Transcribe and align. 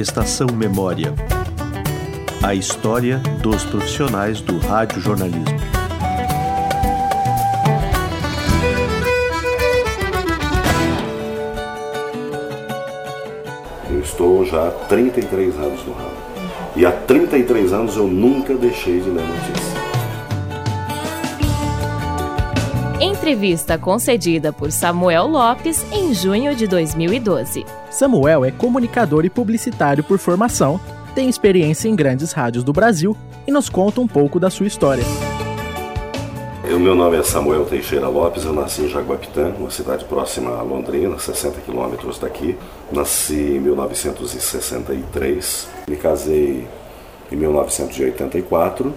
Estação 0.00 0.46
Memória. 0.54 1.12
A 2.40 2.54
história 2.54 3.18
dos 3.42 3.64
profissionais 3.64 4.40
do 4.40 4.56
rádio 4.58 5.00
jornalismo. 5.00 5.44
Eu 13.90 13.98
estou 13.98 14.46
já 14.46 14.68
há 14.68 14.70
33 14.70 15.56
anos 15.56 15.84
no 15.84 15.92
rádio. 15.94 16.18
E 16.76 16.86
há 16.86 16.92
33 16.92 17.72
anos 17.72 17.96
eu 17.96 18.06
nunca 18.06 18.54
deixei 18.54 19.00
de 19.00 19.10
ler 19.10 19.26
notícias. 19.26 19.67
Entrevista 23.28 23.76
concedida 23.76 24.54
por 24.54 24.72
Samuel 24.72 25.26
Lopes 25.26 25.84
em 25.92 26.14
junho 26.14 26.56
de 26.56 26.66
2012. 26.66 27.66
Samuel 27.90 28.42
é 28.42 28.50
comunicador 28.50 29.26
e 29.26 29.28
publicitário 29.28 30.02
por 30.02 30.18
formação, 30.18 30.80
tem 31.14 31.28
experiência 31.28 31.90
em 31.90 31.94
grandes 31.94 32.32
rádios 32.32 32.64
do 32.64 32.72
Brasil 32.72 33.14
e 33.46 33.52
nos 33.52 33.68
conta 33.68 34.00
um 34.00 34.08
pouco 34.08 34.40
da 34.40 34.48
sua 34.48 34.66
história. 34.66 35.04
O 36.74 36.80
meu 36.80 36.94
nome 36.94 37.18
é 37.18 37.22
Samuel 37.22 37.66
Teixeira 37.66 38.08
Lopes, 38.08 38.46
eu 38.46 38.54
nasci 38.54 38.84
em 38.84 38.88
Jaguapitã, 38.88 39.52
uma 39.58 39.70
cidade 39.70 40.06
próxima 40.06 40.52
a 40.52 40.62
Londrina, 40.62 41.18
60 41.18 41.60
quilômetros 41.60 42.18
daqui. 42.18 42.56
Nasci 42.90 43.34
em 43.34 43.60
1963, 43.60 45.68
me 45.86 45.96
casei 45.96 46.66
em 47.30 47.36
1984 47.36 48.94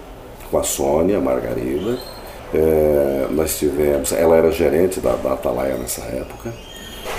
com 0.50 0.56
a 0.56 0.62
Sônia 0.62 1.20
Margarida. 1.20 2.21
É, 2.54 3.26
nós 3.30 3.58
tivemos, 3.58 4.12
ela 4.12 4.36
era 4.36 4.50
gerente 4.50 5.00
da, 5.00 5.12
da 5.16 5.32
Atalaia 5.32 5.76
nessa 5.76 6.02
época. 6.02 6.52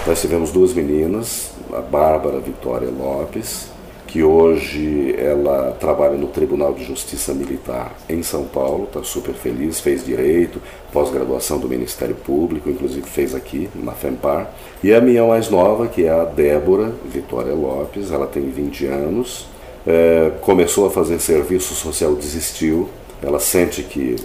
Nós 0.06 0.22
tivemos 0.22 0.52
duas 0.52 0.74
meninas, 0.74 1.52
a 1.74 1.82
Bárbara 1.82 2.40
Vitória 2.40 2.90
Lopes 2.90 3.74
que 4.14 4.22
hoje 4.22 5.16
ela 5.18 5.76
trabalha 5.80 6.16
no 6.16 6.28
Tribunal 6.28 6.72
de 6.76 6.84
Justiça 6.84 7.34
Militar 7.34 7.96
em 8.08 8.22
São 8.22 8.44
Paulo, 8.44 8.84
está 8.84 9.02
super 9.02 9.34
feliz, 9.34 9.80
fez 9.80 10.06
direito, 10.06 10.62
pós-graduação 10.92 11.58
do 11.58 11.68
Ministério 11.68 12.14
Público, 12.14 12.70
inclusive 12.70 13.10
fez 13.10 13.34
aqui 13.34 13.68
na 13.74 13.94
FEMPAR. 13.94 14.52
E 14.84 14.94
a 14.94 15.02
minha 15.02 15.26
mais 15.26 15.50
nova, 15.50 15.88
que 15.88 16.06
é 16.06 16.12
a 16.12 16.26
Débora 16.26 16.94
Vitória 17.04 17.56
Lopes, 17.56 18.12
ela 18.12 18.28
tem 18.28 18.52
20 18.52 18.86
anos, 18.86 19.48
é, 19.88 20.32
começou 20.42 20.86
a 20.86 20.92
fazer 20.92 21.18
serviço 21.18 21.74
social, 21.74 22.14
desistiu, 22.14 22.90
ela 23.20 23.40
sente 23.40 23.82
que 23.82 24.16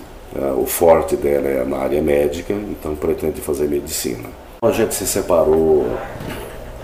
o 0.56 0.66
forte 0.66 1.16
dela 1.16 1.48
é 1.48 1.64
na 1.64 1.78
área 1.78 2.02
médica, 2.02 2.52
então 2.52 2.94
pretende 2.94 3.40
fazer 3.40 3.68
medicina. 3.68 4.28
A 4.62 4.70
gente 4.72 4.94
se 4.94 5.06
separou 5.06 5.86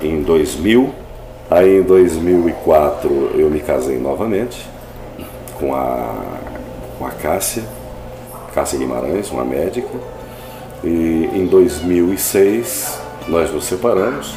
em 0.01 0.23
2000 0.23 1.05
Aí 1.51 1.79
em 1.79 1.83
2004 1.83 3.33
eu 3.35 3.51
me 3.51 3.61
casei 3.61 3.99
novamente 3.99 4.67
com 5.59 5.75
a, 5.75 6.15
com 6.99 7.07
a 7.07 7.11
Cássia, 7.11 7.63
Cássia 8.55 8.79
Guimarães, 8.79 9.31
uma 9.31 9.45
médica. 9.45 9.89
E 10.83 11.29
em 11.33 11.47
2006 11.47 12.99
nós 13.29 13.53
nos 13.53 13.67
separamos. 13.67 14.35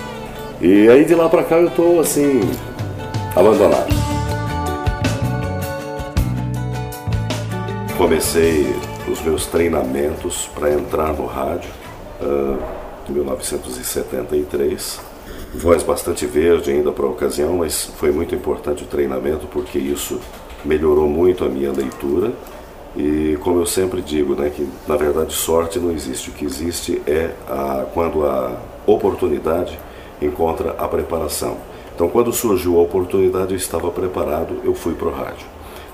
E 0.60 0.90
aí 0.90 1.06
de 1.06 1.16
lá 1.16 1.30
para 1.30 1.44
cá 1.44 1.56
eu 1.56 1.70
estou 1.70 2.00
assim, 2.00 2.42
abandonado. 3.36 3.88
Comecei 7.98 8.76
meus 9.28 9.46
treinamentos 9.46 10.50
para 10.56 10.74
entrar 10.74 11.14
no 11.14 11.26
rádio 11.26 11.70
uh, 12.22 12.58
em 13.10 13.12
1973 13.12 15.02
voz 15.54 15.84
bastante 15.84 16.26
verde 16.26 16.72
ainda 16.72 16.92
para 16.92 17.06
a 17.06 17.10
ocasião, 17.10 17.58
mas 17.58 17.92
foi 17.98 18.12
muito 18.12 18.34
importante 18.36 18.84
o 18.84 18.88
treinamento 18.88 19.48
porque 19.48 19.78
isso 19.78 20.20
melhorou 20.64 21.10
muito 21.10 21.44
a 21.44 21.50
minha 21.50 21.72
leitura. 21.72 22.32
E 22.96 23.38
como 23.42 23.60
eu 23.60 23.66
sempre 23.66 24.02
digo, 24.02 24.36
né, 24.36 24.50
que 24.50 24.68
na 24.88 24.96
verdade 24.96 25.34
sorte 25.34 25.80
não 25.80 25.92
existe, 25.92 26.30
o 26.30 26.34
que 26.34 26.46
existe 26.46 27.02
é 27.06 27.32
a, 27.48 27.86
quando 27.94 28.26
a 28.26 28.58
oportunidade 28.86 29.78
encontra 30.22 30.72
a 30.78 30.88
preparação. 30.88 31.58
Então, 31.94 32.10
quando 32.10 32.32
surgiu 32.32 32.78
a 32.78 32.82
oportunidade, 32.82 33.52
eu 33.52 33.58
estava 33.58 33.90
preparado, 33.92 34.62
eu 34.64 34.74
fui 34.74 34.94
para 34.94 35.08
o 35.08 35.12
rádio. 35.12 35.46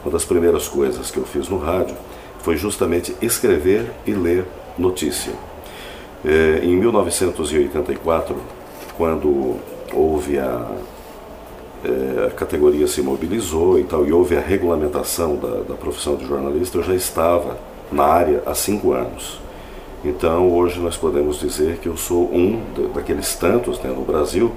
Uma 0.03 0.11
das 0.11 0.25
primeiras 0.25 0.67
coisas 0.67 1.09
que 1.09 1.17
eu 1.17 1.25
fiz 1.25 1.47
no 1.47 1.57
rádio 1.57 1.95
foi 2.43 2.57
justamente 2.57 3.15
escrever 3.21 3.89
e 4.05 4.11
ler 4.11 4.45
notícia. 4.77 5.33
É, 6.23 6.59
em 6.61 6.75
1984, 6.75 8.35
quando 8.97 9.55
houve 9.93 10.37
a, 10.37 10.71
é, 11.85 12.27
a 12.27 12.31
categoria 12.31 12.85
se 12.85 13.01
mobilizou 13.01 13.79
e 13.79 13.85
tal, 13.85 14.05
e 14.05 14.11
houve 14.11 14.35
a 14.35 14.41
regulamentação 14.41 15.37
da, 15.37 15.61
da 15.61 15.73
profissão 15.73 16.15
de 16.15 16.25
jornalista, 16.27 16.77
eu 16.77 16.83
já 16.83 16.93
estava 16.93 17.57
na 17.91 18.03
área 18.03 18.43
há 18.45 18.53
cinco 18.53 18.91
anos. 18.91 19.39
Então, 20.03 20.51
hoje 20.51 20.81
nós 20.81 20.97
podemos 20.97 21.39
dizer 21.39 21.77
que 21.77 21.87
eu 21.87 21.95
sou 21.95 22.25
um 22.33 22.61
daqueles 22.93 23.35
tantos 23.35 23.79
né, 23.79 23.89
no 23.89 24.03
Brasil 24.03 24.51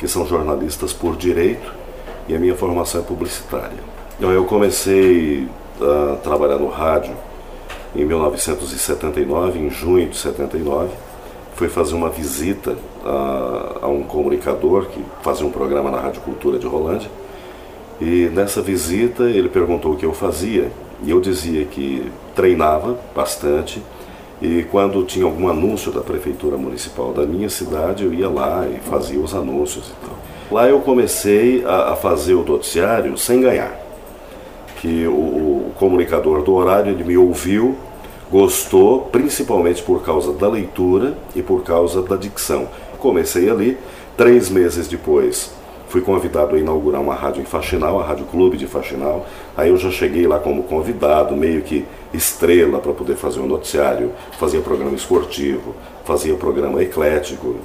que 0.00 0.08
são 0.08 0.26
jornalistas 0.26 0.92
por 0.92 1.16
direito 1.16 1.72
e 2.26 2.34
a 2.34 2.40
minha 2.40 2.56
formação 2.56 3.00
é 3.00 3.04
publicitária. 3.04 3.78
Então, 4.18 4.32
eu 4.32 4.44
comecei 4.44 5.46
a 5.82 6.16
trabalhar 6.16 6.58
no 6.58 6.68
rádio 6.68 7.14
em 7.94 8.04
1979, 8.04 9.58
em 9.58 9.70
junho 9.70 10.08
de 10.08 10.16
79, 10.16 10.90
foi 11.54 11.68
fazer 11.68 11.94
uma 11.94 12.08
visita 12.08 12.76
a, 13.04 13.78
a, 13.82 13.88
um 13.88 14.02
comunicador 14.02 14.86
que 14.86 15.04
fazia 15.22 15.46
um 15.46 15.50
programa 15.50 15.90
na 15.90 16.00
Rádio 16.00 16.22
Cultura 16.22 16.58
de 16.58 16.66
Rolândia. 16.66 17.10
E 18.00 18.30
nessa 18.32 18.62
visita 18.62 19.24
ele 19.24 19.48
perguntou 19.48 19.92
o 19.92 19.96
que 19.96 20.06
eu 20.06 20.14
fazia 20.14 20.70
e 21.02 21.10
eu 21.10 21.20
dizia 21.20 21.64
que 21.66 22.10
treinava 22.34 22.96
bastante 23.14 23.82
e 24.40 24.62
quando 24.70 25.04
tinha 25.04 25.26
algum 25.26 25.48
anúncio 25.48 25.92
da 25.92 26.00
prefeitura 26.00 26.56
municipal 26.56 27.12
da 27.12 27.26
minha 27.26 27.50
cidade 27.50 28.04
eu 28.04 28.14
ia 28.14 28.28
lá 28.28 28.66
e 28.66 28.78
fazia 28.88 29.20
os 29.20 29.34
anúncios 29.34 29.88
e 29.88 30.06
tal. 30.06 30.16
Lá 30.50 30.68
eu 30.68 30.80
comecei 30.80 31.62
a, 31.64 31.92
a 31.92 31.96
fazer 31.96 32.34
o 32.34 32.42
noticiário 32.42 33.16
sem 33.18 33.42
ganhar, 33.42 33.78
que 34.80 35.06
o, 35.06 35.12
comunicador 35.80 36.42
do 36.42 36.54
horário 36.54 36.92
ele 36.92 37.02
me 37.02 37.16
ouviu 37.16 37.76
Gostou 38.30 39.08
principalmente 39.10 39.82
por 39.82 40.04
causa 40.04 40.32
da 40.32 40.48
leitura 40.48 41.18
e 41.34 41.42
por 41.42 41.64
causa 41.64 42.00
da 42.00 42.14
dicção. 42.14 42.68
Comecei 42.96 43.50
ali, 43.50 43.76
três 44.16 44.48
meses 44.48 44.86
depois 44.86 45.52
fui 45.88 46.00
convidado 46.00 46.54
a 46.54 46.58
inaugurar 46.58 47.00
uma 47.00 47.16
rádio 47.16 47.42
em 47.42 47.44
Faxinal, 47.44 47.98
a 47.98 48.04
Rádio 48.04 48.24
Clube 48.26 48.56
de 48.56 48.68
Faxinal. 48.68 49.26
Aí 49.56 49.70
eu 49.70 49.76
já 49.76 49.90
cheguei 49.90 50.24
lá 50.28 50.38
como 50.38 50.62
convidado, 50.62 51.36
meio 51.36 51.62
que 51.62 51.84
estrela 52.14 52.78
para 52.78 52.92
poder 52.92 53.16
fazer 53.16 53.40
um 53.40 53.46
noticiário, 53.46 54.12
fazia 54.38 54.60
programa 54.60 54.94
esportivo, 54.94 55.74
fazia 56.04 56.34
programa 56.36 56.80
eclético. 56.80 57.56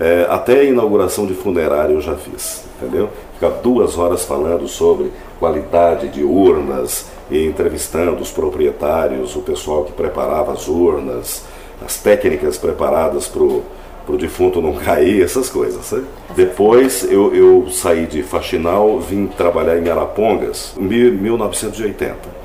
É, 0.00 0.26
até 0.28 0.60
a 0.60 0.64
inauguração 0.64 1.26
de 1.26 1.34
funerário 1.34 1.94
eu 1.94 2.00
já 2.00 2.16
fiz, 2.16 2.64
entendeu? 2.76 3.10
Ficar 3.34 3.50
duas 3.60 3.96
horas 3.96 4.24
falando 4.24 4.66
sobre 4.66 5.12
qualidade 5.40 6.08
de 6.08 6.22
urnas, 6.22 7.06
e 7.30 7.46
entrevistando 7.46 8.20
os 8.20 8.30
proprietários, 8.30 9.34
o 9.36 9.40
pessoal 9.40 9.84
que 9.84 9.92
preparava 9.92 10.52
as 10.52 10.68
urnas, 10.68 11.44
as 11.84 11.96
técnicas 11.98 12.58
preparadas 12.58 13.26
para 13.26 13.42
o 13.42 14.16
defunto 14.18 14.60
não 14.60 14.74
cair, 14.74 15.22
essas 15.22 15.48
coisas. 15.48 15.84
Sabe? 15.86 16.04
Depois 16.34 17.04
eu, 17.10 17.34
eu 17.34 17.68
saí 17.70 18.06
de 18.06 18.22
Faxinal, 18.22 18.98
vim 18.98 19.26
trabalhar 19.26 19.78
em 19.78 19.88
Arapongas, 19.88 20.74
em 20.76 20.82
1980. 20.82 22.40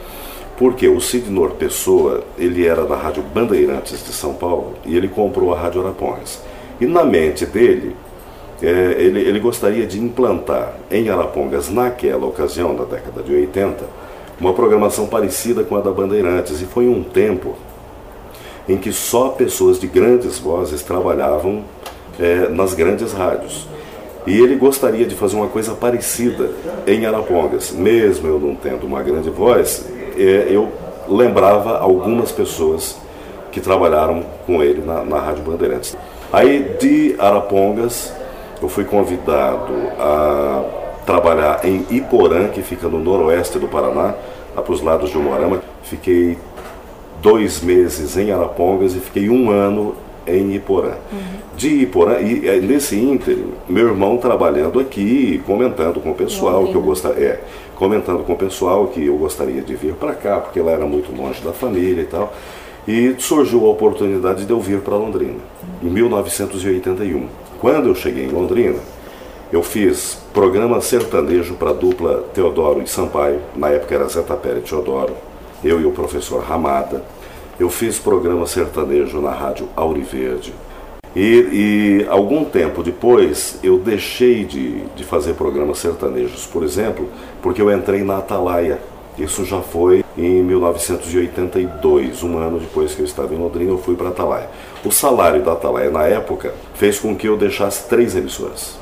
Porque 0.57 0.88
o 0.88 1.01
Sidnor 1.01 1.51
Pessoa, 1.51 2.23
ele 2.38 2.66
era 2.66 2.85
da 2.85 2.95
Rádio 2.95 3.23
Bandeirantes 3.23 4.05
de 4.05 4.13
São 4.13 4.34
Paulo 4.34 4.75
e 4.85 4.95
ele 4.95 5.09
comprou 5.09 5.53
a 5.53 5.59
Rádio 5.59 5.81
Arapongas. 5.81 6.41
E 6.79 6.85
na 6.85 7.03
mente 7.03 7.45
dele, 7.45 7.95
é, 8.61 8.95
ele, 8.97 9.19
ele 9.21 9.39
gostaria 9.39 9.85
de 9.85 9.99
implantar 9.99 10.73
em 10.90 11.09
Arapongas, 11.09 11.69
naquela 11.69 12.25
ocasião, 12.25 12.73
na 12.73 12.84
década 12.84 13.22
de 13.22 13.34
80, 13.34 13.84
uma 14.40 14.53
programação 14.53 15.07
parecida 15.07 15.63
com 15.63 15.75
a 15.75 15.81
da 15.81 15.91
Bandeirantes. 15.91 16.61
E 16.61 16.66
foi 16.66 16.87
um 16.87 17.03
tempo 17.03 17.55
em 18.67 18.78
que 18.78 18.91
só 18.91 19.29
pessoas 19.29 19.79
de 19.79 19.87
grandes 19.87 20.40
vozes 20.40 20.81
trabalhavam 20.81 21.63
é, 22.19 22.49
nas 22.49 22.73
grandes 22.73 23.13
rádios. 23.13 23.67
E 24.25 24.40
ele 24.40 24.55
gostaria 24.55 25.05
de 25.05 25.13
fazer 25.13 25.35
uma 25.35 25.47
coisa 25.47 25.73
parecida 25.73 26.49
em 26.87 27.05
Arapongas. 27.05 27.72
Mesmo 27.72 28.28
eu 28.28 28.40
não 28.40 28.55
tendo 28.55 28.87
uma 28.87 29.03
grande 29.03 29.29
voz, 29.29 29.85
é, 30.17 30.47
eu 30.49 30.72
lembrava 31.07 31.78
algumas 31.78 32.31
pessoas 32.31 32.97
que 33.52 33.61
trabalharam 33.61 34.23
com 34.46 34.63
ele 34.63 34.81
na, 34.84 35.03
na 35.03 35.19
Rádio 35.19 35.43
Bandeirantes. 35.43 35.96
Aí 36.34 36.75
de 36.79 37.16
Arapongas, 37.19 38.11
eu 38.61 38.69
fui 38.69 38.84
convidado 38.84 39.73
a 39.99 40.63
trabalhar 41.05 41.63
em 41.63 41.85
Iporã, 41.90 42.47
que 42.47 42.61
fica 42.61 42.87
no 42.87 42.99
noroeste 42.99 43.59
do 43.59 43.67
Paraná, 43.67 44.16
lá 44.55 44.61
para 44.61 44.73
os 44.73 44.81
lados 44.81 45.09
de 45.09 45.17
Umorama. 45.17 45.61
Fiquei 45.84 46.37
dois 47.22 47.61
meses 47.61 48.17
em 48.17 48.31
Arapongas 48.31 48.96
e 48.96 48.99
fiquei 48.99 49.29
um 49.29 49.49
ano 49.49 49.96
em 50.28 50.55
Iporã. 50.55 50.93
Uhum. 51.11 51.19
De 51.55 51.69
Iporã, 51.84 52.19
e 52.19 52.47
é, 52.47 52.59
nesse 52.59 52.99
ínterim, 52.99 53.53
meu 53.69 53.87
irmão 53.87 54.17
trabalhando 54.17 54.79
aqui, 54.79 55.41
comentando 55.46 56.02
com 56.02 56.11
o 56.11 56.16
pessoal 56.16 56.67
que 56.67 56.75
eu 56.75 56.81
gostaria, 56.81 57.23
é, 57.23 57.41
comentando 57.75 58.23
com 58.23 58.34
o 58.34 58.37
pessoal 58.37 58.87
que 58.87 59.05
eu 59.05 59.17
gostaria 59.17 59.61
de 59.61 59.75
vir 59.75 59.93
para 59.93 60.13
cá, 60.13 60.40
porque 60.40 60.59
lá 60.59 60.72
era 60.72 60.85
muito 60.85 61.16
longe 61.16 61.41
da 61.41 61.53
família 61.53 62.02
e 62.02 62.05
tal. 62.05 62.34
E 62.87 63.16
surgiu 63.17 63.66
a 63.66 63.69
oportunidade 63.69 64.46
de 64.46 64.52
eu 64.52 64.59
vir 64.59 64.79
para 64.81 64.96
Londrina, 64.96 65.40
em 65.81 65.87
1981. 65.87 67.28
Quando 67.59 67.87
eu 67.87 67.96
cheguei 67.96 68.25
em 68.25 68.29
Londrina, 68.29 68.79
eu 69.52 69.63
fiz 69.63 70.17
programa 70.34 70.81
sertanejo 70.81 71.55
para 71.55 71.69
a 71.69 71.73
dupla 71.73 72.25
Teodoro 72.34 72.81
e 72.81 72.87
Sampaio, 72.87 73.40
na 73.55 73.69
época 73.69 73.96
era 73.96 74.07
Zé 74.07 74.22
Tapera 74.22 74.59
e 74.59 74.61
Teodoro, 74.61 75.13
eu 75.63 75.79
e 75.79 75.85
o 75.85 75.91
professor 75.91 76.43
Ramada. 76.43 77.03
Eu 77.57 77.69
fiz 77.69 77.97
programa 77.97 78.46
sertanejo 78.46 79.22
na 79.22 79.31
rádio 79.31 79.69
Auriverde. 79.75 80.53
E, 81.16 82.02
e 82.03 82.07
algum 82.09 82.43
tempo 82.43 82.84
depois 82.84 83.57
eu 83.63 83.79
deixei 83.79 84.43
de, 84.43 84.81
de 84.87 85.03
fazer 85.05 85.35
programas 85.35 85.78
sertanejos, 85.78 86.46
por 86.46 86.61
exemplo, 86.61 87.07
porque 87.41 87.61
eu 87.61 87.72
entrei 87.72 88.03
na 88.03 88.17
Atalaia. 88.17 88.79
Isso 89.17 89.46
já 89.46 89.62
foi 89.62 90.03
em 90.17 90.44
1982, 90.44 92.22
um 92.23 92.38
ano 92.38 92.59
depois 92.59 92.94
que 92.94 93.00
eu 93.00 93.06
estava 93.06 93.34
em 93.34 93.38
Londrina, 93.38 93.72
eu 93.72 93.78
fui 93.78 93.96
para 93.96 94.08
a 94.08 94.09
Atalaia. 94.09 94.50
O 94.84 94.91
salário 94.91 95.41
da 95.41 95.53
Atalaia 95.53 95.90
na 95.90 96.03
época 96.03 96.53
fez 96.73 97.00
com 97.00 97.16
que 97.16 97.28
eu 97.28 97.38
deixasse 97.38 97.88
três 97.88 98.14
emissoras. 98.14 98.78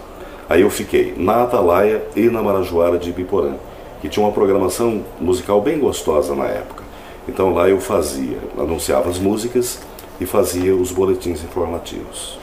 Aí 0.49 0.61
eu 0.61 0.71
fiquei 0.71 1.13
na 1.15 1.43
Atalaia 1.43 2.03
e 2.15 2.29
na 2.29 2.41
Marajoara 2.41 2.97
de 2.97 3.11
Ibiporã, 3.11 3.53
que 4.01 4.09
tinha 4.09 4.25
uma 4.25 4.31
programação 4.31 5.03
musical 5.21 5.61
bem 5.61 5.77
gostosa 5.77 6.35
na 6.35 6.45
época. 6.45 6.83
Então 7.27 7.53
lá 7.53 7.69
eu 7.69 7.79
fazia, 7.79 8.37
anunciava 8.57 9.09
as 9.09 9.19
músicas 9.19 9.79
e 10.19 10.25
fazia 10.25 10.75
os 10.75 10.91
boletins 10.91 11.43
informativos. 11.43 12.39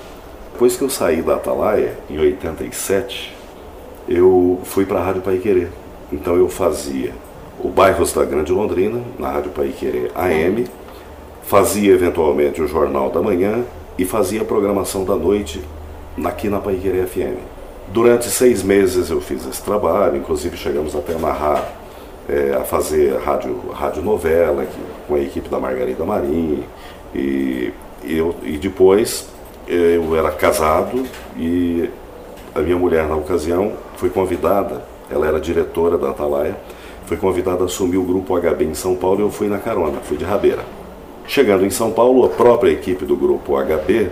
Depois 0.53 0.77
que 0.77 0.83
eu 0.83 0.91
saí 0.91 1.23
da 1.23 1.35
Atalaia, 1.35 1.99
em 2.09 2.19
87, 2.19 3.35
eu 4.09 4.61
fui 4.65 4.87
para 4.87 5.01
a 5.01 5.05
Rádio 5.05 5.23
Paiquerê. 5.23 5.69
Então 6.13 6.37
eu 6.37 6.49
fazia 6.49 7.13
o 7.63 7.69
bairros 7.69 8.13
da 8.13 8.25
Grande 8.25 8.53
Londrina, 8.53 9.01
na 9.19 9.31
Rádio 9.31 9.51
Paiquerê 9.51 10.11
AM, 10.15 10.67
fazia 11.43 11.93
eventualmente 11.93 12.63
o 12.63 12.67
Jornal 12.67 13.11
da 13.11 13.21
Manhã 13.21 13.65
e 13.99 14.05
fazia 14.05 14.43
a 14.43 14.45
programação 14.45 15.05
da 15.05 15.17
noite 15.17 15.63
aqui 16.25 16.49
na 16.49 16.59
Paiquerê 16.59 17.07
FM. 17.07 17.39
Durante 17.89 18.29
seis 18.29 18.63
meses 18.63 19.11
eu 19.11 19.21
fiz 19.21 19.47
esse 19.47 19.63
trabalho, 19.63 20.17
inclusive 20.17 20.57
chegamos 20.57 20.95
até 20.95 21.15
a 21.15 21.19
narrar 21.19 21.81
é, 22.29 22.55
a 22.55 22.65
fazer 22.65 23.17
rádio, 23.19 23.59
rádio 23.73 24.03
novela 24.03 24.63
aqui, 24.63 24.81
com 25.09 25.15
a 25.17 25.21
equipe 25.21 25.49
da 25.49 25.59
Margarida 25.59 26.05
Marim. 26.05 26.63
E, 27.15 27.73
eu, 28.05 28.35
e 28.45 28.57
depois 28.57 29.29
eu 29.67 30.17
era 30.17 30.31
casado 30.31 31.05
e 31.37 31.91
a 32.55 32.61
minha 32.61 32.77
mulher, 32.77 33.07
na 33.07 33.17
ocasião, 33.17 33.73
foi 33.97 34.11
convidada, 34.11 34.83
ela 35.11 35.27
era 35.27 35.41
diretora 35.41 35.97
da 35.97 36.11
Atalaia, 36.11 36.57
foi 37.07 37.17
convidada 37.17 37.63
a 37.63 37.67
assumir 37.67 37.97
o 37.97 38.05
grupo 38.05 38.39
HB 38.39 38.65
em 38.65 38.75
São 38.75 38.95
Paulo 38.95 39.21
e 39.21 39.23
eu 39.23 39.31
fui 39.31 39.49
na 39.49 39.59
carona, 39.59 40.01
fui 40.01 40.17
de 40.17 40.25
rabeira. 40.25 40.65
Chegando 41.27 41.65
em 41.65 41.71
São 41.71 41.93
Paulo, 41.93 42.25
a 42.25 42.29
própria 42.29 42.71
equipe 42.71 43.05
do 43.05 43.17
grupo 43.17 43.55
HB 43.57 44.11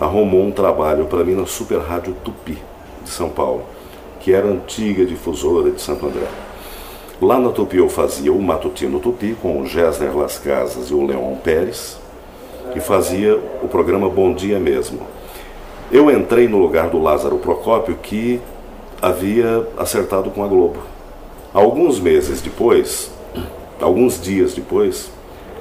arrumou 0.00 0.42
um 0.42 0.50
trabalho 0.50 1.06
para 1.06 1.22
mim 1.22 1.34
na 1.34 1.46
Super 1.46 1.78
Rádio 1.78 2.14
Tupi 2.24 2.58
de 3.02 3.10
São 3.10 3.28
Paulo, 3.28 3.62
que 4.20 4.32
era 4.32 4.46
antiga 4.46 5.04
difusora 5.04 5.70
de 5.70 5.80
Santo 5.80 6.06
André. 6.06 6.26
Lá 7.20 7.38
na 7.38 7.50
Tupi 7.50 7.76
eu 7.76 7.88
fazia 7.88 8.32
o 8.32 8.40
Matutino 8.40 8.98
Tupi 8.98 9.36
com 9.42 9.60
o 9.60 9.66
Gessner 9.66 10.16
Las 10.16 10.38
Casas 10.38 10.88
e 10.88 10.94
o 10.94 11.04
Leon 11.04 11.36
Pérez 11.36 11.98
e 12.74 12.80
fazia 12.80 13.38
o 13.62 13.68
programa 13.68 14.08
Bom 14.08 14.32
Dia 14.32 14.58
Mesmo. 14.58 15.00
Eu 15.92 16.10
entrei 16.10 16.48
no 16.48 16.58
lugar 16.58 16.88
do 16.88 17.00
Lázaro 17.00 17.36
Procópio 17.36 17.96
que 17.96 18.40
havia 19.02 19.66
acertado 19.76 20.30
com 20.30 20.42
a 20.42 20.46
Globo. 20.46 20.78
Alguns 21.52 21.98
meses 21.98 22.40
depois, 22.40 23.10
alguns 23.80 24.20
dias 24.20 24.54
depois, 24.54 25.10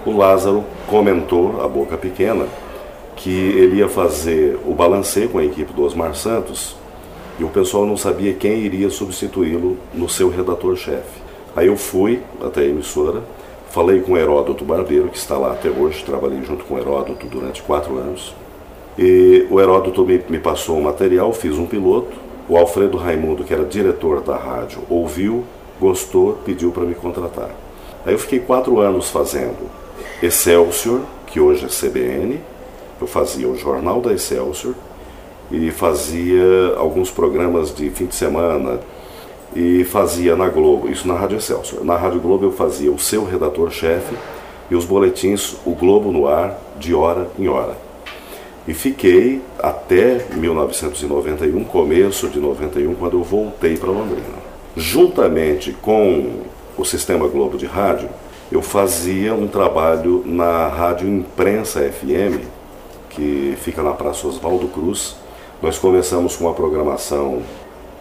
o 0.05 0.15
Lázaro 0.15 0.63
comentou, 0.87 1.63
a 1.63 1.67
boca 1.67 1.97
pequena, 1.97 2.45
que 3.15 3.31
ele 3.31 3.77
ia 3.77 3.89
fazer 3.89 4.59
o 4.67 4.73
balancê 4.75 5.27
com 5.27 5.39
a 5.39 5.43
equipe 5.43 5.73
do 5.73 5.83
Osmar 5.83 6.13
Santos 6.13 6.75
e 7.39 7.43
o 7.43 7.49
pessoal 7.49 7.87
não 7.87 7.97
sabia 7.97 8.33
quem 8.33 8.59
iria 8.59 8.89
substituí-lo 8.89 9.77
no 9.91 10.07
seu 10.07 10.29
redator-chefe. 10.29 11.21
Aí 11.55 11.65
eu 11.67 11.75
fui 11.75 12.21
até 12.39 12.61
a 12.61 12.65
emissora, 12.65 13.23
falei 13.69 14.01
com 14.01 14.13
o 14.13 14.17
Heródoto 14.17 14.63
Barbeiro, 14.63 15.09
que 15.09 15.17
está 15.17 15.39
lá 15.39 15.53
até 15.53 15.69
hoje, 15.69 16.03
trabalhei 16.05 16.43
junto 16.43 16.65
com 16.65 16.75
o 16.75 16.77
Heródoto 16.77 17.25
durante 17.25 17.63
quatro 17.63 17.97
anos. 17.97 18.35
E 18.95 19.47
o 19.49 19.59
Heródoto 19.59 20.05
me, 20.05 20.21
me 20.29 20.37
passou 20.37 20.75
o 20.75 20.79
um 20.79 20.83
material, 20.83 21.33
fiz 21.33 21.57
um 21.57 21.65
piloto. 21.65 22.15
O 22.47 22.57
Alfredo 22.57 22.97
Raimundo, 22.97 23.43
que 23.43 23.53
era 23.53 23.63
diretor 23.63 24.21
da 24.21 24.35
rádio, 24.35 24.79
ouviu, 24.89 25.45
gostou, 25.79 26.39
pediu 26.45 26.71
para 26.71 26.83
me 26.83 26.95
contratar. 26.95 27.49
Aí 28.05 28.13
eu 28.13 28.19
fiquei 28.19 28.39
quatro 28.39 28.79
anos 28.79 29.09
fazendo 29.09 29.69
Excelsior, 30.21 31.01
que 31.27 31.39
hoje 31.39 31.65
é 31.65 31.67
CBN, 31.67 32.39
eu 32.99 33.07
fazia 33.07 33.47
o 33.47 33.57
Jornal 33.57 34.01
da 34.01 34.13
Excelsior 34.13 34.73
e 35.51 35.71
fazia 35.71 36.75
alguns 36.77 37.09
programas 37.09 37.73
de 37.73 37.89
fim 37.89 38.05
de 38.05 38.15
semana, 38.15 38.79
e 39.55 39.83
fazia 39.83 40.35
na 40.35 40.47
Globo, 40.47 40.89
isso 40.89 41.07
na 41.07 41.15
Rádio 41.15 41.37
Excelsior. 41.37 41.83
Na 41.83 41.95
Rádio 41.95 42.19
Globo 42.19 42.45
eu 42.45 42.51
fazia 42.51 42.91
o 42.91 42.99
seu 42.99 43.25
redator-chefe 43.25 44.15
e 44.69 44.75
os 44.75 44.85
boletins 44.85 45.55
O 45.65 45.71
Globo 45.71 46.11
no 46.11 46.27
Ar, 46.27 46.59
de 46.79 46.93
hora 46.93 47.27
em 47.37 47.47
hora. 47.47 47.75
E 48.67 48.73
fiquei 48.73 49.41
até 49.57 50.25
1991, 50.35 51.63
começo 51.63 52.27
de 52.27 52.39
91, 52.39 52.93
quando 52.95 53.17
eu 53.17 53.23
voltei 53.23 53.75
para 53.75 53.89
Londrina. 53.89 54.38
Juntamente 54.75 55.75
com 55.81 56.41
o 56.77 56.85
Sistema 56.85 57.27
Globo 57.27 57.57
de 57.57 57.65
Rádio, 57.65 58.09
eu 58.51 58.61
fazia 58.61 59.33
um 59.33 59.47
trabalho 59.47 60.23
na 60.25 60.67
Rádio 60.67 61.07
Imprensa 61.07 61.81
FM, 61.81 62.45
que 63.09 63.55
fica 63.61 63.83
na 63.83 63.91
Praça 63.91 64.27
Oswaldo 64.27 64.67
Cruz. 64.67 65.15
Nós 65.61 65.77
começamos 65.77 66.35
com 66.35 66.45
uma 66.45 66.53
programação 66.53 67.41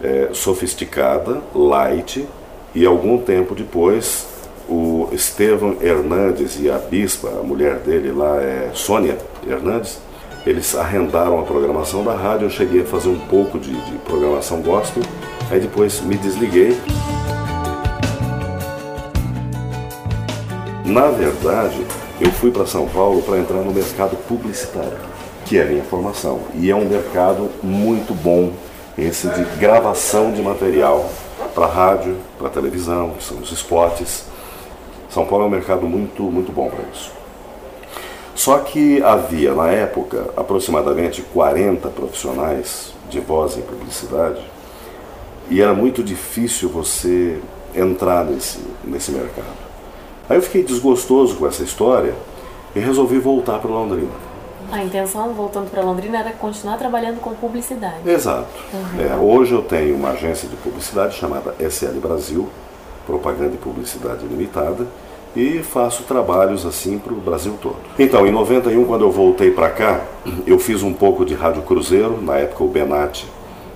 é, 0.02 0.28
sofisticada, 0.32 1.42
light, 1.54 2.26
e 2.74 2.86
algum 2.86 3.18
tempo 3.18 3.54
depois 3.54 4.26
o 4.68 5.08
Estevam 5.12 5.76
Hernandes 5.80 6.60
e 6.60 6.70
a 6.70 6.76
bispa, 6.76 7.28
a 7.28 7.42
mulher 7.42 7.76
dele 7.76 8.12
lá 8.12 8.36
é 8.36 8.70
Sônia 8.74 9.16
Hernandes, 9.46 9.98
eles 10.46 10.74
arrendaram 10.74 11.40
a 11.40 11.42
programação 11.42 12.04
da 12.04 12.14
rádio, 12.14 12.46
eu 12.46 12.50
cheguei 12.50 12.82
a 12.82 12.84
fazer 12.84 13.08
um 13.08 13.18
pouco 13.18 13.58
de, 13.58 13.72
de 13.72 13.98
programação 13.98 14.60
gospel, 14.60 15.02
aí 15.50 15.60
depois 15.60 16.00
me 16.00 16.16
desliguei. 16.16 16.78
Na 20.84 21.08
verdade, 21.08 21.86
eu 22.20 22.30
fui 22.32 22.50
para 22.50 22.66
São 22.66 22.88
Paulo 22.88 23.22
para 23.22 23.38
entrar 23.38 23.58
no 23.58 23.72
mercado 23.72 24.16
publicitário, 24.28 24.98
que 25.44 25.58
é 25.58 25.62
a 25.62 25.66
minha 25.66 25.84
formação, 25.84 26.40
e 26.54 26.70
é 26.70 26.74
um 26.74 26.88
mercado 26.88 27.50
muito 27.62 28.14
bom 28.14 28.52
esse 28.96 29.28
de 29.28 29.44
gravação 29.58 30.32
de 30.32 30.42
material 30.42 31.08
para 31.54 31.66
rádio, 31.66 32.16
para 32.38 32.48
televisão, 32.48 33.10
que 33.10 33.22
são 33.22 33.38
os 33.38 33.52
spots. 33.52 34.24
São 35.08 35.24
Paulo 35.24 35.44
é 35.44 35.46
um 35.46 35.50
mercado 35.50 35.86
muito, 35.86 36.22
muito 36.24 36.50
bom 36.52 36.68
para 36.68 36.84
isso. 36.92 37.12
Só 38.34 38.58
que 38.58 39.02
havia, 39.02 39.54
na 39.54 39.68
época, 39.68 40.30
aproximadamente 40.36 41.22
40 41.22 41.88
profissionais 41.88 42.92
de 43.08 43.20
voz 43.20 43.56
em 43.56 43.62
publicidade 43.62 44.40
e 45.50 45.60
era 45.62 45.74
muito 45.74 46.02
difícil 46.02 46.68
você 46.68 47.40
entrar 47.74 48.24
nesse, 48.24 48.58
nesse 48.84 49.10
mercado. 49.12 49.68
Aí 50.28 50.36
eu 50.36 50.42
fiquei 50.42 50.62
desgostoso 50.62 51.36
com 51.36 51.46
essa 51.46 51.62
história 51.62 52.14
e 52.74 52.80
resolvi 52.80 53.18
voltar 53.18 53.58
para 53.58 53.70
Londrina. 53.70 54.28
A 54.70 54.84
intenção, 54.84 55.32
voltando 55.32 55.70
para 55.70 55.82
Londrina, 55.82 56.18
era 56.18 56.32
continuar 56.32 56.76
trabalhando 56.76 57.20
com 57.20 57.34
publicidade. 57.34 58.06
Exato. 58.06 58.48
Uhum. 58.72 59.00
É, 59.00 59.16
hoje 59.16 59.54
eu 59.54 59.62
tenho 59.62 59.96
uma 59.96 60.10
agência 60.10 60.46
de 60.46 60.56
publicidade 60.56 61.16
chamada 61.16 61.54
SL 61.58 61.98
Brasil, 61.98 62.48
Propaganda 63.06 63.54
e 63.54 63.58
Publicidade 63.58 64.26
Limitada, 64.26 64.86
e 65.34 65.62
faço 65.62 66.02
trabalhos 66.02 66.66
assim 66.66 66.98
para 66.98 67.14
o 67.14 67.16
Brasil 67.16 67.56
todo. 67.62 67.78
Então, 67.98 68.26
em 68.26 68.30
91, 68.30 68.84
quando 68.84 69.02
eu 69.02 69.10
voltei 69.10 69.50
para 69.50 69.70
cá, 69.70 70.00
eu 70.46 70.58
fiz 70.58 70.82
um 70.82 70.92
pouco 70.92 71.24
de 71.24 71.34
rádio 71.34 71.62
cruzeiro. 71.62 72.20
Na 72.20 72.36
época, 72.36 72.64
o 72.64 72.68
Benatti 72.68 73.26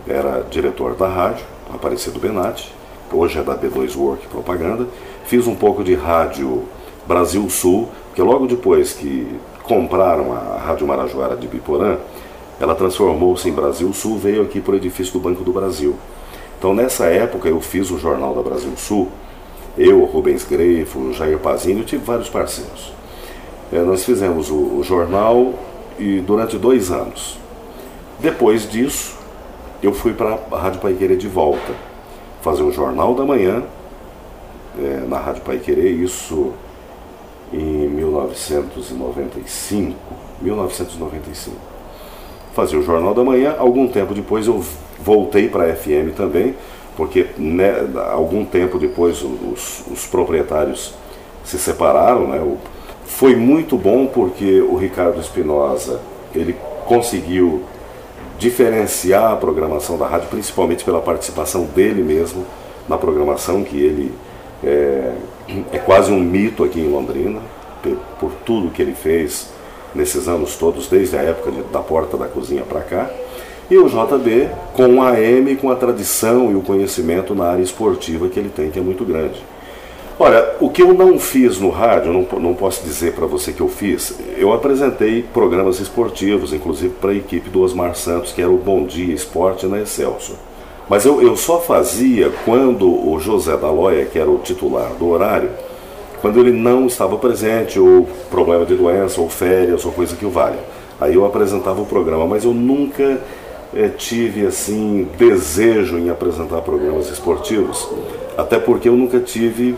era 0.07 0.43
diretor 0.51 0.95
da 0.95 1.07
rádio, 1.07 1.45
Aparecido 1.73 2.19
Benatti, 2.19 2.73
hoje 3.11 3.39
é 3.39 3.43
da 3.43 3.57
B2 3.57 3.97
Work 3.97 4.27
Propaganda. 4.27 4.87
Fiz 5.25 5.47
um 5.47 5.55
pouco 5.55 5.83
de 5.83 5.95
rádio 5.95 6.65
Brasil 7.07 7.49
Sul, 7.49 7.89
que 8.15 8.21
logo 8.21 8.47
depois 8.47 8.93
que 8.93 9.27
compraram 9.63 10.33
a 10.33 10.59
Rádio 10.59 10.87
Marajoara 10.87 11.35
de 11.35 11.49
Biporã, 11.49 11.97
ela 12.61 12.75
transformou-se 12.75 13.49
em 13.49 13.53
Brasil 13.53 13.93
Sul, 13.93 14.19
veio 14.19 14.43
aqui 14.43 14.61
para 14.61 14.75
o 14.75 14.77
edifício 14.77 15.15
do 15.15 15.21
Banco 15.21 15.43
do 15.43 15.53
Brasil. 15.53 15.97
Então, 16.59 16.75
nessa 16.75 17.07
época, 17.07 17.49
eu 17.49 17.61
fiz 17.61 17.91
o 17.91 17.99
Jornal 17.99 18.35
da 18.35 18.43
Brasil 18.43 18.73
Sul, 18.77 19.09
eu, 19.77 20.05
Rubens 20.05 20.45
Grefo, 20.45 21.13
Jair 21.15 21.39
Pazini, 21.39 21.81
eu 21.81 21.87
tive 21.87 22.05
vários 22.05 22.29
parceiros. 22.29 22.93
É, 23.73 23.81
nós 23.81 24.05
fizemos 24.05 24.51
o, 24.51 24.79
o 24.79 24.83
jornal 24.85 25.55
e 25.99 26.21
durante 26.21 26.59
dois 26.59 26.91
anos. 26.91 27.39
Depois 28.21 28.71
disso, 28.71 29.17
eu 29.83 29.93
fui 29.93 30.15
para 30.15 30.39
a 30.51 30.59
Rádio 30.59 30.81
Paiquerê 30.81 31.17
de 31.17 31.29
volta, 31.29 31.75
fazer 32.41 32.63
o 32.63 32.71
Jornal 32.71 33.15
da 33.15 33.25
Manhã 33.25 33.65
é, 34.79 35.03
na 35.09 35.19
Rádio 35.19 35.43
Paiquerê, 35.43 35.91
isso 35.91 36.53
em 37.53 37.89
1995. 37.89 39.97
1995. 40.41 41.57
Fazia 42.55 42.79
o 42.79 42.83
Jornal 42.83 43.13
da 43.15 43.25
Manhã, 43.25 43.57
algum 43.59 43.89
tempo 43.89 44.15
depois 44.15 44.47
eu 44.47 44.63
voltei 45.01 45.49
para 45.49 45.65
a 45.65 45.75
FM 45.75 46.15
também, 46.17 46.55
porque 46.97 47.27
né, 47.37 47.75
algum 48.13 48.45
tempo 48.45 48.79
depois 48.79 49.21
os, 49.23 49.83
os 49.91 50.07
proprietários 50.07 50.95
se 51.45 51.59
separaram. 51.59 52.29
Né? 52.29 52.57
Foi 53.07 53.35
muito 53.35 53.77
bom 53.77 54.07
porque 54.07 54.61
o 54.61 54.77
Ricardo 54.77 55.21
Espinosa 55.21 56.01
ele 56.35 56.57
conseguiu 56.87 57.65
diferenciar 58.43 59.33
a 59.33 59.37
programação 59.37 59.97
da 59.97 60.07
rádio, 60.07 60.29
principalmente 60.29 60.85
pela 60.85 61.01
participação 61.01 61.65
dele 61.65 62.03
mesmo 62.03 62.45
na 62.89 62.99
programação, 62.99 63.63
que 63.63 63.77
ele 63.77 64.13
é, 64.65 65.15
é 65.73 65.79
quase 65.79 66.11
um 66.13 66.19
mito 66.19 66.65
aqui 66.65 66.81
em 66.81 66.89
Londrina, 66.89 67.41
por, 68.19 68.33
tudo 68.45 68.71
que 68.71 68.83
ele 68.83 68.95
fez 68.95 69.49
nesses 69.95 70.27
anos 70.27 70.57
todos, 70.57 70.89
desde 70.89 71.17
a 71.17 71.23
época 71.23 71.53
de, 71.53 71.63
da 71.65 71.79
porta 71.79 72.17
da 72.17 72.27
cozinha 72.27 72.63
para 72.63 72.81
cá. 72.81 73.11
E 73.71 73.79
o 73.79 73.89
JB 73.89 74.51
com 74.75 75.01
a 75.03 75.11
AM, 75.11 75.55
com 75.57 75.71
a 75.71 75.77
tradição 75.77 76.51
e 76.51 76.57
o 76.57 76.63
conhecimento 76.63 77.35
na 77.35 77.45
área 77.45 77.63
esportiva 77.63 78.29
que 78.29 78.41
ele 78.41 78.51
tem, 78.51 78.71
que 78.71 78.79
é 78.79 78.83
muito 78.83 79.05
grande. 79.05 79.41
Olha, 80.19 80.57
o 80.61 80.71
que 80.71 80.83
eu 80.83 80.93
não 80.93 81.19
fiz 81.19 81.59
no 81.59 81.71
rádio, 81.71 82.13
não, 82.13 82.41
não 82.41 82.55
posso 82.55 82.85
dizer 82.85 83.13
para 83.13 83.27
você 83.27 83.53
que 83.53 83.61
eu 83.61 83.69
fiz, 83.69 84.15
eu 84.37 84.53
apresentei 84.53 85.23
programas 85.23 85.81
esportivos, 85.81 86.53
inclusive 86.53 86.95
para 87.01 87.11
a 87.11 87.15
equipe 87.15 87.49
do 87.49 87.63
Osmar 87.63 87.95
Santos, 87.95 88.33
que 88.33 88.43
era 88.43 88.51
o 88.51 88.59
Bom 88.59 88.85
Dia 88.85 89.15
Esporte 89.15 89.67
na 89.67 89.81
Excelsior. 89.81 90.37
Mas 90.89 91.05
eu, 91.05 91.23
eu 91.23 91.37
só 91.37 91.59
fazia 91.59 92.31
quando 92.45 92.87
o 92.87 93.19
José 93.19 93.57
Daloia, 93.57 94.05
que 94.05 94.19
era 94.19 94.31
o 94.31 94.39
titular 94.39 94.91
do 94.99 95.09
horário, 95.09 95.51
quando 96.21 96.39
ele 96.39 96.53
não 96.53 96.87
estava 96.87 97.17
presente, 97.17 97.81
ou 97.81 98.07
problema 98.31 98.65
de 98.65 98.77
doença, 98.77 99.21
ou 99.21 99.29
férias, 99.29 99.85
ou 99.85 99.93
coisa 99.93 100.15
que 100.15 100.25
o 100.25 100.31
valha. 100.31 100.59
Aí 101.01 101.15
eu 101.15 101.25
apresentava 101.25 101.81
o 101.81 101.87
programa, 101.87 102.27
mas 102.27 102.45
eu 102.45 102.55
nunca 102.55 103.21
é, 103.75 103.89
tive 103.89 104.47
assim 104.47 105.09
desejo 105.19 105.99
em 105.99 106.11
apresentar 106.11 106.61
programas 106.61 107.11
esportivos, 107.11 107.89
até 108.37 108.59
porque 108.59 108.89
eu 108.89 108.97
nunca 108.97 109.19
tive, 109.19 109.77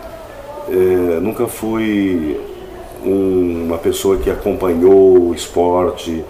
é, 0.69 1.19
nunca 1.19 1.47
fui 1.47 2.39
um, 3.05 3.65
uma 3.67 3.77
pessoa 3.77 4.17
que 4.17 4.29
acompanhou 4.29 5.29
o 5.29 5.33
esporte, 5.33 6.23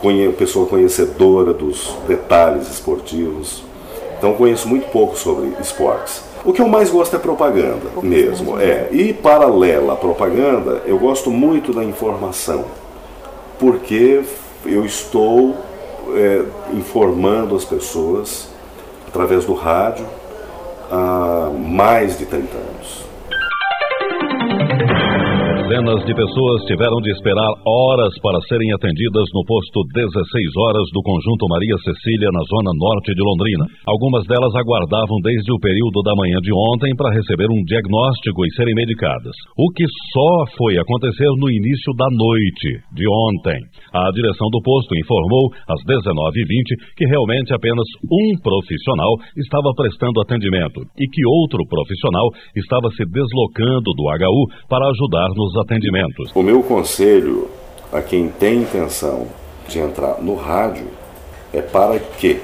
conhe, 0.00 0.32
pessoa 0.32 0.66
conhecedora 0.66 1.52
dos 1.52 1.94
detalhes 2.06 2.68
esportivos. 2.70 3.62
Então 4.18 4.34
conheço 4.34 4.68
muito 4.68 4.90
pouco 4.90 5.16
sobre 5.16 5.52
esportes. 5.60 6.22
O 6.44 6.52
que 6.52 6.62
eu 6.62 6.68
mais 6.68 6.90
gosto 6.90 7.14
é 7.14 7.18
propaganda 7.18 7.86
mesmo, 8.02 8.58
é. 8.58 8.88
E 8.90 9.12
paralela 9.12 9.92
à 9.92 9.96
propaganda, 9.96 10.82
eu 10.86 10.98
gosto 10.98 11.30
muito 11.30 11.72
da 11.72 11.84
informação, 11.84 12.64
porque 13.58 14.22
eu 14.64 14.84
estou 14.84 15.54
é, 16.14 16.44
informando 16.72 17.54
as 17.54 17.64
pessoas 17.64 18.48
através 19.06 19.44
do 19.44 19.52
rádio 19.52 20.06
há 20.90 21.50
mais 21.54 22.18
de 22.18 22.24
30 22.24 22.56
anos. 22.56 23.09
Dezenas 25.70 26.02
de 26.02 26.10
pessoas 26.10 26.66
tiveram 26.66 26.98
de 26.98 27.14
esperar 27.14 27.46
horas 27.62 28.10
para 28.18 28.42
serem 28.50 28.74
atendidas 28.74 29.22
no 29.30 29.46
posto 29.46 29.86
16 29.94 30.18
horas 30.66 30.82
do 30.90 30.98
Conjunto 30.98 31.46
Maria 31.46 31.78
Cecília, 31.86 32.26
na 32.34 32.42
zona 32.42 32.74
norte 32.74 33.14
de 33.14 33.22
Londrina. 33.22 33.70
Algumas 33.86 34.26
delas 34.26 34.50
aguardavam 34.58 35.22
desde 35.22 35.46
o 35.54 35.62
período 35.62 36.02
da 36.02 36.10
manhã 36.18 36.42
de 36.42 36.50
ontem 36.74 36.90
para 36.98 37.14
receber 37.14 37.46
um 37.54 37.62
diagnóstico 37.62 38.42
e 38.42 38.50
serem 38.58 38.74
medicadas. 38.74 39.30
O 39.54 39.70
que 39.70 39.86
só 40.10 40.58
foi 40.58 40.74
acontecer 40.74 41.30
no 41.38 41.46
início 41.46 41.94
da 41.94 42.10
noite 42.18 42.68
de 42.90 43.06
ontem. 43.06 43.62
A 43.94 44.10
direção 44.10 44.50
do 44.50 44.58
posto 44.66 44.90
informou 44.98 45.54
às 45.70 45.78
19h20 45.86 46.98
que 46.98 47.06
realmente 47.06 47.54
apenas 47.54 47.86
um 48.10 48.26
profissional 48.42 49.14
estava 49.38 49.70
prestando 49.78 50.18
atendimento 50.18 50.82
e 50.98 51.06
que 51.06 51.22
outro 51.46 51.62
profissional 51.70 52.26
estava 52.58 52.90
se 52.90 53.06
deslocando 53.06 53.86
do 53.94 54.10
HU 54.10 54.66
para 54.66 54.90
ajudar 54.90 55.30
nos 55.38 55.59
atendimentos. 55.60 56.30
O 56.34 56.42
meu 56.42 56.62
conselho 56.62 57.48
a 57.92 58.00
quem 58.00 58.28
tem 58.28 58.62
intenção 58.62 59.26
de 59.68 59.78
entrar 59.78 60.20
no 60.20 60.34
rádio 60.34 60.86
é 61.52 61.60
para 61.60 61.98
que, 61.98 62.40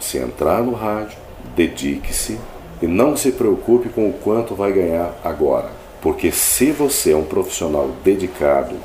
se 0.00 0.18
entrar 0.18 0.62
no 0.62 0.72
rádio, 0.72 1.18
dedique-se 1.54 2.38
e 2.82 2.86
não 2.86 3.16
se 3.16 3.32
preocupe 3.32 3.88
com 3.88 4.08
o 4.08 4.12
quanto 4.12 4.54
vai 4.54 4.72
ganhar 4.72 5.14
agora. 5.24 5.70
Porque 6.00 6.30
se 6.30 6.70
você 6.70 7.12
é 7.12 7.16
um 7.16 7.24
profissional 7.24 7.90
dedicado 8.04 8.76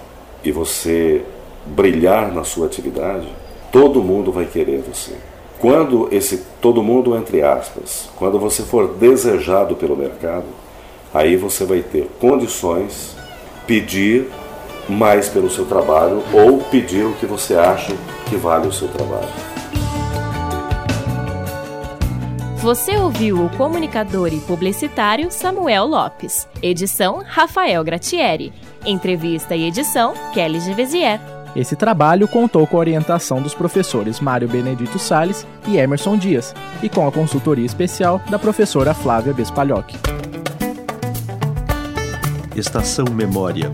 e 0.44 0.52
você 0.52 1.24
brilhar 1.66 2.32
na 2.34 2.44
sua 2.44 2.66
atividade, 2.66 3.28
todo 3.72 4.04
mundo 4.04 4.32
vai 4.32 4.46
querer 4.46 4.82
você. 4.82 5.14
Quando 5.60 6.10
esse 6.12 6.44
todo 6.60 6.84
mundo 6.84 7.16
entre 7.16 7.42
aspas, 7.42 8.10
quando 8.18 8.38
você 8.38 8.64
for 8.64 8.96
desejado 8.96 9.76
pelo 9.76 9.96
mercado, 9.96 10.46
aí 11.14 11.38
você 11.38 11.64
vai 11.64 11.82
ter 11.82 12.10
condições 12.20 13.16
pedir 13.68 14.30
mais 14.88 15.30
pelo 15.30 15.50
seu 15.50 15.66
trabalho 15.66 16.24
ou 16.34 16.60
pedir 16.60 17.06
o 17.06 17.14
que 17.14 17.26
você 17.26 17.56
acha 17.56 17.94
que 18.28 18.36
vale 18.36 18.68
o 18.68 18.74
seu 18.74 18.88
trabalho. 18.88 19.30
Você 22.58 22.96
ouviu 22.96 23.44
o 23.44 23.50
comunicador 23.58 24.34
e 24.34 24.40
publicitário 24.40 25.30
Samuel 25.30 25.86
Lopes. 25.86 26.48
Edição 26.62 27.22
Rafael 27.26 27.84
Gratieri. 27.84 28.54
Entrevista 28.86 29.54
e 29.54 29.68
edição 29.68 30.14
Kelly 30.34 30.62
Gevesier. 30.62 31.20
Esse 31.56 31.76
trabalho 31.76 32.28
contou 32.28 32.66
com 32.66 32.78
a 32.78 32.80
orientação 32.80 33.42
dos 33.42 33.54
professores 33.54 34.20
Mário 34.20 34.48
Benedito 34.48 34.98
Sales 34.98 35.46
e 35.68 35.78
Emerson 35.78 36.18
Dias 36.18 36.56
e 36.82 36.90
com 36.90 37.06
a 37.06 37.12
consultoria 37.12 37.66
especial 37.66 38.22
da 38.30 38.40
professora 38.40 38.94
Flávia 38.94 39.34
Bespalhoc. 39.34 40.13
Estação 42.56 43.06
Memória. 43.12 43.72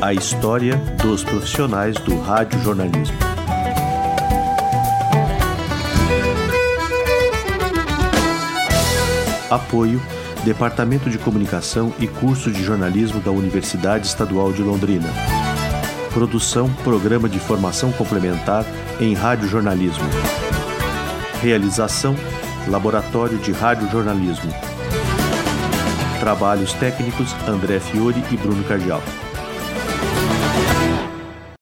A 0.00 0.14
história 0.14 0.76
dos 1.02 1.24
profissionais 1.24 1.96
do 1.96 2.16
rádio 2.20 2.60
jornalismo. 2.62 3.16
Apoio 9.50 10.00
Departamento 10.44 11.10
de 11.10 11.18
Comunicação 11.18 11.92
e 11.98 12.06
Curso 12.06 12.48
de 12.50 12.62
Jornalismo 12.62 13.20
da 13.20 13.32
Universidade 13.32 14.06
Estadual 14.06 14.52
de 14.52 14.62
Londrina. 14.62 15.08
Produção 16.14 16.72
Programa 16.84 17.28
de 17.28 17.40
Formação 17.40 17.90
Complementar 17.90 18.64
em 19.00 19.14
Rádio 19.14 19.48
Jornalismo. 19.48 20.04
Realização 21.40 22.14
Laboratório 22.68 23.38
de 23.38 23.50
Rádio 23.50 23.90
Jornalismo 23.90 24.52
Trabalhos 26.22 26.72
técnicos 26.74 27.34
André 27.48 27.80
Fiore 27.80 28.22
e 28.30 28.36
Bruno 28.36 28.62
Cardial. 28.62 29.02